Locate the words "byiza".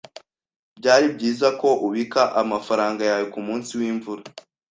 1.15-1.47